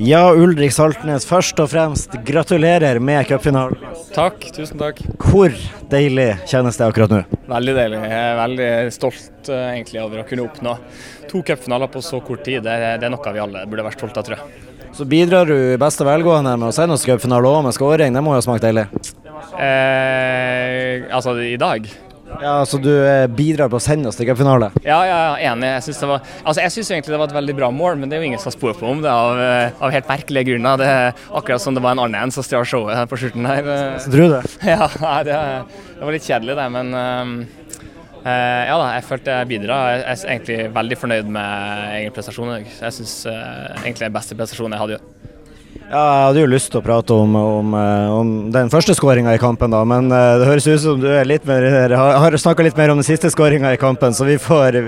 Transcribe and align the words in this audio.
Ja, 0.00 0.30
Ulrik 0.32 0.72
Saltnes, 0.72 1.26
først 1.28 1.58
og 1.60 1.66
fremst 1.68 2.14
gratulerer 2.24 2.96
med 2.96 3.26
cupfinalen. 3.28 3.76
Takk, 4.14 4.46
tusen 4.56 4.78
takk. 4.80 5.02
Hvor 5.20 5.52
deilig 5.92 6.30
kjennes 6.48 6.78
det 6.80 6.86
akkurat 6.86 7.12
nå? 7.12 7.18
Veldig 7.50 7.74
deilig. 7.76 7.98
Jeg 8.08 8.22
er 8.30 8.38
veldig 8.38 8.68
stolt 8.96 9.50
uh, 9.52 9.58
egentlig 9.74 10.00
over 10.00 10.22
å 10.22 10.24
kunne 10.30 10.46
oppnå 10.46 10.72
to 11.28 11.42
cupfinaler 11.44 11.92
på 11.92 12.00
så 12.06 12.22
kort 12.24 12.40
tid. 12.46 12.62
Det, 12.64 12.78
det, 13.02 13.04
er 13.04 13.12
noe 13.12 13.34
vi 13.36 13.42
alle 13.44 13.66
burde 13.68 13.84
vært 13.84 14.00
stolte 14.00 14.22
av, 14.22 14.30
tror 14.30 14.38
jeg. 14.38 14.88
Så 14.96 15.04
bidrar 15.12 15.52
du 15.52 15.58
i 15.58 15.82
beste 15.84 16.08
velgående 16.08 16.54
med 16.56 16.70
å 16.70 16.72
sende 16.72 16.96
oss 16.96 17.04
cupfinale 17.04 17.52
òg 17.52 17.66
med 17.68 17.76
skåring, 17.76 18.16
det 18.16 18.24
må 18.24 18.32
jo 18.32 18.40
ha 18.40 18.46
smakt 18.48 18.64
deilig? 18.64 18.86
Eh, 19.60 21.04
altså 21.12 21.36
i 21.44 21.58
dag? 21.60 21.92
Ja, 22.40 22.66
Så 22.66 22.78
du 22.78 22.90
eh, 22.90 23.26
bidrar 23.26 23.70
på 23.72 23.78
å 23.78 23.82
sende 23.82 24.10
oss 24.10 24.18
til 24.18 24.28
cupfinale? 24.28 24.70
Ja, 24.84 24.98
ja, 25.06 25.20
enig. 25.50 25.68
Jeg 25.76 25.84
syns 25.88 26.02
altså, 26.04 26.62
egentlig 26.62 27.12
det 27.12 27.20
var 27.20 27.30
et 27.30 27.36
veldig 27.36 27.56
bra 27.58 27.70
mål, 27.74 28.00
men 28.00 28.10
det 28.10 28.16
er 28.16 28.24
jo 28.24 28.30
ingen 28.30 28.42
som 28.42 28.50
har 28.50 28.56
spurt 28.56 28.80
på 28.80 28.88
om 28.88 29.02
det 29.04 29.12
av, 29.12 29.40
eh, 29.42 29.78
av 29.82 29.94
helt 29.94 30.10
merkelige 30.10 30.52
grunner. 30.52 30.80
Det 30.80 30.90
er 30.90 31.24
akkurat 31.30 31.64
som 31.64 31.76
det 31.76 31.84
var 31.84 31.96
en 31.96 32.04
annen 32.06 32.34
som 32.34 32.46
stjal 32.46 32.66
showet 32.68 33.10
på 33.10 33.20
slutten 33.24 33.48
her. 33.48 33.72
Så 34.02 34.12
tror 34.12 34.28
du 34.28 34.36
det? 34.38 34.44
Ja, 34.72 34.88
det, 35.26 35.34
det, 35.34 36.04
var 36.04 36.14
litt 36.14 36.28
kjedelig, 36.28 36.56
det. 36.58 36.68
Men 36.72 36.94
um, 36.94 37.34
uh, 38.22 38.62
ja 38.68 38.78
da, 38.78 38.92
jeg 38.96 39.06
følte 39.10 39.38
jeg 39.40 39.50
bidra. 39.52 39.80
Jeg 39.98 40.04
er 40.06 40.24
egentlig 40.36 40.60
veldig 40.78 40.98
fornøyd 41.02 41.34
med 41.38 41.98
egen 41.98 42.16
prestasjon. 42.16 42.54
Jeg 42.62 42.96
syns 42.98 43.18
uh, 43.28 43.82
egentlig 43.82 44.06
det 44.06 44.10
er 44.10 44.16
beste 44.20 44.38
prestasjonen 44.38 44.78
jeg 44.78 44.86
hadde. 44.86 45.31
Ja, 45.92 46.00
jeg 46.00 46.24
hadde 46.24 46.40
jo 46.40 46.48
lyst 46.48 46.70
til 46.72 46.80
å 46.80 46.84
prate 46.86 47.12
om, 47.20 47.34
om, 47.36 47.74
eh, 47.76 48.12
om 48.16 48.28
den 48.54 48.70
første 48.72 48.94
skåringa 48.96 49.34
i 49.36 49.40
kampen, 49.40 49.74
da, 49.74 49.82
men 49.84 50.08
uh, 50.08 50.38
det 50.40 50.46
høres 50.48 50.64
ut 50.64 50.80
som 50.80 51.02
du 51.02 51.04
er 51.12 51.28
litt 51.28 51.44
mer, 51.44 51.66
har 51.92 52.36
snakka 52.40 52.64
litt 52.64 52.80
mer 52.80 52.94
om 52.94 53.02
den 53.02 53.04
siste 53.04 53.28
skåringa 53.28 53.74
i 53.76 53.80
kampen, 53.80 54.16
så 54.16 54.24
vi 54.24 54.38
får 54.40 54.86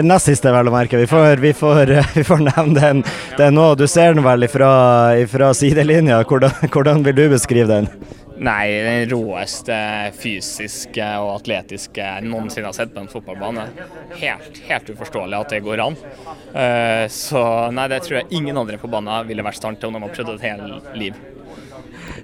nest 0.00 0.32
siste, 0.32 0.48
vel 0.56 0.70
å 0.70 0.72
merke. 0.72 0.96
Vi 0.96 1.10
får, 1.10 1.44
vi 1.44 1.52
får, 1.52 1.92
vi 2.16 2.24
får 2.24 2.40
nevne 2.48 2.80
den, 2.80 3.04
den 3.36 3.58
nå. 3.60 3.74
Du 3.76 3.84
ser 3.84 4.16
den 4.16 4.24
vel 4.24 4.48
fra, 4.48 4.70
ifra 5.20 5.52
sidelinja. 5.52 6.22
Hvordan, 6.24 6.56
hvordan 6.72 7.04
vil 7.04 7.20
du 7.20 7.26
beskrive 7.36 7.68
den? 7.74 8.15
Nei, 8.36 8.66
den 8.84 9.06
råeste 9.08 9.76
fysiske 10.16 11.06
og 11.22 11.30
atletiske 11.38 12.02
jeg 12.02 12.26
noensinne 12.28 12.68
har 12.68 12.76
sett 12.76 12.92
på 12.92 13.00
en 13.00 13.08
fotballbane. 13.10 13.64
Helt, 14.20 14.60
helt 14.68 14.90
uforståelig 14.92 15.38
at 15.38 15.54
det 15.54 15.62
går 15.64 15.82
an. 15.86 15.96
Uh, 16.52 17.06
så 17.12 17.42
nei, 17.72 17.88
det 17.92 18.02
tror 18.04 18.20
jeg 18.20 18.30
ingen 18.36 18.58
andre 18.60 18.76
på 18.80 18.90
banen 18.92 19.28
ville 19.28 19.44
vært 19.46 19.60
i 19.60 19.62
stand 19.64 19.80
til 19.80 19.88
om 19.88 19.96
de 19.96 20.04
har 20.04 20.12
prøvd 20.12 20.34
et 20.36 20.46
helt 20.50 20.92
liv. 21.00 21.16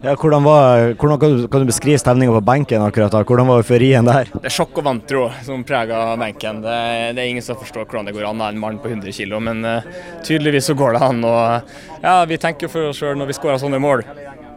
Ja, 0.02 0.16
hvordan, 0.18 0.42
var, 0.44 0.92
hvordan 0.98 1.18
kan, 1.20 1.36
du, 1.36 1.44
kan, 1.48 1.62
du, 1.62 1.68
beskrive 1.68 2.00
stemninga 2.00 2.34
på 2.34 2.42
benken 2.44 2.82
akkurat 2.82 3.12
da? 3.14 3.22
Hvordan 3.26 3.48
var 3.48 3.62
euforien 3.62 4.08
der? 4.08 4.30
Det 4.34 4.50
er 4.50 4.54
sjokk 4.54 4.80
og 4.82 4.86
vantro 4.88 5.28
som 5.46 5.62
preger 5.66 6.16
benken. 6.20 6.58
Det, 6.64 6.74
det, 7.14 7.22
er 7.22 7.30
ingen 7.30 7.46
som 7.46 7.58
forstår 7.60 7.86
hvordan 7.86 8.10
det 8.10 8.16
går 8.16 8.26
an. 8.28 8.42
En 8.48 8.60
mann 8.60 8.80
på 8.82 8.90
100 8.90 9.14
kg, 9.14 9.38
men 9.46 9.62
uh, 9.64 9.88
tydeligvis 10.26 10.68
så 10.72 10.76
går 10.78 10.98
det 10.98 11.06
an. 11.06 11.22
Og, 11.24 11.72
ja, 12.02 12.18
vi 12.28 12.40
tenker 12.42 12.72
for 12.72 12.90
oss 12.90 13.00
sjøl 13.00 13.16
når 13.20 13.30
vi 13.30 13.38
skårer 13.38 13.62
sånne 13.62 13.80
mål. 13.82 14.04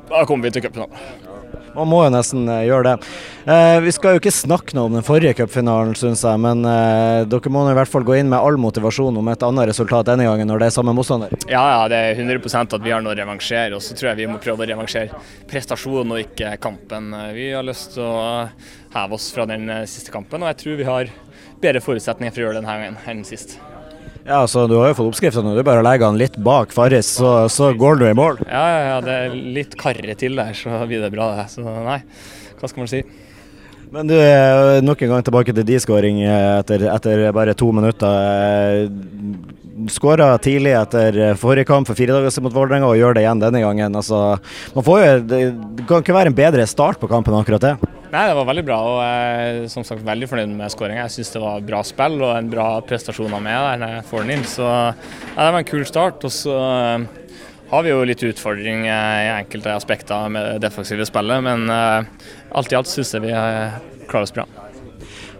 Da 0.09 0.25
kommer 0.25 0.49
vi 0.49 0.57
til 0.57 0.65
cupfinalen. 0.67 1.33
Man 1.75 1.89
må 1.91 2.01
jo 2.05 2.11
nesten 2.13 2.47
uh, 2.47 2.61
gjøre 2.63 2.87
det. 2.87 3.09
Uh, 3.45 3.77
vi 3.83 3.93
skal 3.95 4.15
jo 4.15 4.21
ikke 4.21 4.33
snakke 4.33 4.77
noe 4.77 4.89
om 4.89 4.95
den 4.97 5.05
forrige 5.05 5.35
cupfinalen, 5.37 5.93
syns 5.99 6.23
jeg, 6.25 6.41
men 6.41 6.63
uh, 6.63 7.25
dere 7.27 7.51
må 7.53 7.65
i 7.69 7.75
hvert 7.77 7.91
fall 7.91 8.07
gå 8.07 8.17
inn 8.19 8.31
med 8.31 8.39
all 8.39 8.59
motivasjon 8.61 9.19
om 9.19 9.31
et 9.33 9.45
annet 9.45 9.69
resultat 9.71 10.07
denne 10.09 10.27
gangen, 10.27 10.49
når 10.49 10.63
det 10.63 10.69
er 10.69 10.77
samme 10.77 10.95
motstander. 10.95 11.35
Ja, 11.51 11.65
ja, 11.75 11.83
det 11.91 12.01
er 12.01 12.23
100% 12.23 12.77
at 12.79 12.85
vi 12.85 12.95
har 12.95 13.03
noe 13.03 13.13
å 13.15 13.19
revansjere. 13.19 13.75
Og 13.75 13.83
så 13.83 13.97
tror 13.97 14.13
jeg 14.13 14.23
vi 14.23 14.31
må 14.31 14.39
prøve 14.43 14.65
å 14.65 14.69
revansjere 14.71 15.21
prestasjonen 15.51 16.15
og 16.15 16.23
ikke 16.23 16.55
kampen. 16.63 17.11
Vi 17.35 17.51
har 17.51 17.67
lyst 17.67 17.95
til 17.97 18.07
å 18.07 18.49
heve 18.95 19.19
oss 19.19 19.29
fra 19.35 19.47
den 19.49 19.67
siste 19.91 20.13
kampen, 20.15 20.43
og 20.43 20.53
jeg 20.53 20.61
tror 20.63 20.81
vi 20.81 20.89
har 20.89 21.15
bedre 21.61 21.83
forutsetninger 21.83 22.35
for 22.35 22.43
å 22.43 22.47
gjøre 22.47 22.59
det 22.59 22.63
denne 22.63 22.77
gangen 22.79 23.01
enn 23.11 23.25
sist. 23.27 23.59
Ja, 24.25 24.47
så 24.47 24.65
Du 24.67 24.79
har 24.79 24.89
jo 24.89 24.97
fått 24.97 25.11
oppskriftene. 25.13 25.53
Du 25.53 25.61
bare 25.65 25.83
legger 25.85 26.09
den 26.09 26.17
litt 26.17 26.37
bak 26.41 26.73
Farris, 26.73 27.11
så, 27.19 27.45
så, 27.51 27.69
går 27.77 28.01
du 28.01 28.07
i 28.09 28.15
mål. 28.17 28.41
Ja, 28.49 28.63
ja, 28.73 28.79
ja, 28.89 28.97
det 29.05 29.19
er 29.19 29.35
litt 29.59 29.77
karre 29.77 30.15
til 30.17 30.39
der, 30.39 30.55
så 30.57 30.81
blir 30.89 31.03
det 31.03 31.11
bra. 31.13 31.29
det. 31.37 31.45
Så 31.53 31.61
nei, 31.61 31.99
hva 32.57 32.71
skal 32.71 32.85
man 32.85 32.89
si. 32.89 33.03
Men 33.93 34.09
du, 34.09 34.15
er 34.17 34.81
nok 34.81 35.03
en 35.05 35.13
gang 35.13 35.25
tilbake 35.27 35.53
til 35.53 35.67
de 35.67 35.77
skåring 35.79 36.23
etter, 36.25 36.87
etter, 36.89 37.21
bare 37.37 37.53
to 37.53 37.69
minutter. 37.75 38.89
Skåra 39.93 40.31
tidlig 40.41 40.73
etter 40.73 41.37
forrige 41.37 41.69
kamp 41.69 41.85
for 41.85 41.97
fire 41.99 42.17
dager 42.17 42.33
siden 42.33 42.47
mot 42.47 42.55
Vålerenga 42.55 42.89
og 42.89 42.97
gjør 42.97 43.15
det 43.15 43.27
igjen 43.27 43.43
denne 43.43 43.61
gangen. 43.61 43.99
Altså, 44.01 44.23
man 44.73 44.87
får 44.87 45.03
jo, 45.03 45.13
det 45.29 45.43
kan 45.85 46.01
ikke 46.01 46.17
være 46.17 46.33
en 46.33 46.39
bedre 46.41 46.65
start 46.67 46.97
på 46.99 47.11
kampen 47.11 47.37
akkurat 47.37 47.69
det. 47.69 47.94
Nei, 48.15 48.29
Det 48.29 48.35
var 48.37 48.45
veldig 48.47 48.63
bra, 48.63 48.75
og 48.87 48.99
jeg 49.03 49.47
er 49.65 49.65
som 49.73 49.83
sagt 49.83 50.05
veldig 50.07 50.27
fornøyd 50.31 50.53
med 50.55 50.71
skåringa. 50.71 51.03
Jeg 51.03 51.17
syns 51.17 51.33
det 51.33 51.41
var 51.43 51.65
bra 51.67 51.81
spill 51.83 52.15
og 52.21 52.31
en 52.31 52.47
bra 52.47 52.67
prestasjon 52.87 53.33
av 53.35 53.43
meg 53.43 53.57
der 53.59 53.81
når 53.81 53.91
jeg 53.97 54.05
får 54.07 54.23
den 54.23 54.33
inn. 54.37 54.45
Så 54.47 54.63
ja, 54.69 54.93
det 55.41 55.49
var 55.49 55.59
en 55.59 55.67
kul 55.67 55.83
start. 55.89 56.23
Og 56.23 56.31
så 56.31 56.55
uh, 56.55 57.43
har 57.73 57.83
vi 57.83 57.91
jo 57.91 58.05
litt 58.07 58.23
utfordring 58.23 58.87
i 58.87 58.95
enkelte 59.33 59.75
aspekter 59.75 60.31
med 60.31 60.47
det 60.47 60.69
defensive 60.69 61.09
spillet, 61.11 61.43
men 61.43 61.67
uh, 61.67 62.07
alt 62.55 62.71
i 62.71 62.79
alt 62.79 62.93
syns 62.93 63.11
jeg 63.17 63.27
vi 63.27 63.35
klarer 63.35 64.29
oss 64.29 64.37
bra. 64.37 64.47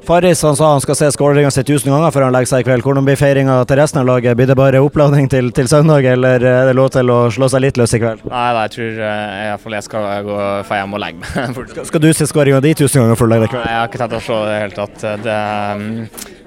Farris 0.05 0.43
han 0.43 0.55
sa 0.55 0.71
han 0.71 0.81
skal 0.81 0.95
se 0.95 1.07
skåringa 1.15 1.49
si 1.51 1.63
tusen 1.65 1.89
ganger 1.89 2.11
før 2.13 2.27
han 2.27 2.33
legger 2.35 2.51
seg 2.51 2.61
i 2.61 2.65
kveld. 2.67 2.83
Hvordan 2.85 3.05
blir 3.07 3.17
feiringa 3.17 3.55
til 3.65 3.79
resten 3.79 4.01
av 4.03 4.05
laget? 4.05 4.37
Blir 4.37 4.49
det 4.51 4.55
bare 4.59 4.81
oppladning 4.85 5.25
til, 5.31 5.49
til, 5.55 5.65
søndag, 5.71 6.05
eller 6.11 6.45
er 6.45 6.69
det 6.69 6.75
lov 6.77 6.91
til 6.93 7.09
å 7.09 7.17
slå 7.33 7.49
seg 7.49 7.63
litt 7.65 7.79
løs 7.81 7.95
i 7.97 8.01
kveld? 8.03 8.21
Nei, 8.29 8.43
nei 8.53 8.65
jeg 8.67 8.73
tror 8.75 8.99
iallfall 9.01 9.77
jeg, 9.77 9.87
skal 9.87 10.27
gå 10.27 10.37
for 10.67 10.77
hjem 10.77 10.93
og 10.93 11.01
legge 11.01 11.23
meg. 11.23 11.57
skal, 11.73 11.89
skal, 11.89 12.03
du 12.05 12.09
se 12.13 12.29
skåringa 12.29 12.61
di 12.61 12.75
tusen 12.77 13.01
ganger 13.01 13.17
før 13.17 13.31
du 13.31 13.33
legger 13.33 13.47
deg 13.47 13.49
i 13.49 13.55
kveld? 13.55 13.65
Nei, 13.65 13.73
jeg 13.73 13.81
har 13.81 13.91
ikke 13.91 14.01
tenkt 14.03 14.17
å 14.19 14.23
se 14.27 14.37
det 14.37 14.45
i 14.45 14.53
det 14.53 14.61
hele 14.61 14.77
tatt. 14.77 15.07
Det, 15.25 15.39
um, 15.73 15.87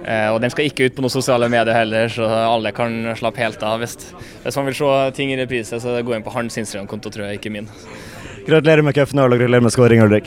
uh, 0.06 0.28
og 0.36 0.40
den 0.44 0.54
skal 0.54 0.70
ikke 0.70 0.86
ut 0.86 0.98
på 0.98 1.06
noen 1.06 1.16
sosiale 1.19 1.50
medier 1.50 1.80
heller, 1.80 2.12
så 2.14 2.30
alle 2.44 2.75
kan 2.76 2.98
slappe 3.19 3.42
helt 3.42 3.66
av. 3.66 3.82
Hvis, 3.82 4.12
hvis 4.46 4.60
man 4.60 4.70
vil 4.70 4.78
se 4.78 4.94
ting 5.19 5.34
i 5.34 5.40
reprise, 5.42 5.82
så 5.82 5.98
gå 5.98 6.14
inn 6.14 6.26
på 6.26 6.36
hans 6.36 6.62
Instagram-konto, 6.62 7.10
tror 7.10 7.26
jeg, 7.26 7.42
ikke 7.42 7.54
min. 7.58 7.66
Gratulerer 8.48 8.80
med 8.80 8.94
cupfinalen 8.96 9.34
og 9.34 9.42
gratulerer 9.42 9.60
med 9.60 9.72
skåring, 9.75 10.00
Ulrik. 10.00 10.25